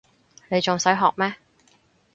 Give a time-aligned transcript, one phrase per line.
[0.49, 1.35] 你仲使學咩